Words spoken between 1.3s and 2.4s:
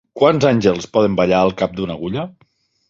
al cap d'una agulla?